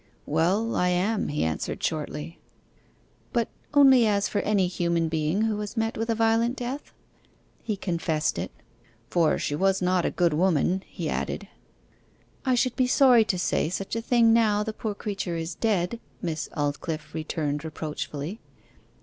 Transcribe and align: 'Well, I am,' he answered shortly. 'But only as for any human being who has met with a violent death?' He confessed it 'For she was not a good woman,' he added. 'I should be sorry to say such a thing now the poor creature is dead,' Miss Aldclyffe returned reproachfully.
'Well, 0.25 0.75
I 0.75 0.87
am,' 0.87 1.27
he 1.27 1.43
answered 1.43 1.83
shortly. 1.83 2.39
'But 3.33 3.49
only 3.75 4.07
as 4.07 4.27
for 4.27 4.39
any 4.41 4.65
human 4.65 5.09
being 5.09 5.43
who 5.43 5.59
has 5.59 5.77
met 5.77 5.95
with 5.95 6.09
a 6.09 6.15
violent 6.15 6.55
death?' 6.55 6.91
He 7.61 7.77
confessed 7.77 8.39
it 8.39 8.49
'For 9.11 9.37
she 9.37 9.53
was 9.53 9.79
not 9.79 10.03
a 10.03 10.09
good 10.09 10.33
woman,' 10.33 10.81
he 10.87 11.07
added. 11.07 11.47
'I 12.47 12.55
should 12.55 12.75
be 12.75 12.87
sorry 12.87 13.25
to 13.25 13.37
say 13.37 13.69
such 13.69 13.95
a 13.95 14.01
thing 14.01 14.33
now 14.33 14.63
the 14.63 14.73
poor 14.73 14.95
creature 14.95 15.35
is 15.35 15.53
dead,' 15.53 15.99
Miss 16.19 16.49
Aldclyffe 16.57 17.13
returned 17.13 17.63
reproachfully. 17.63 18.39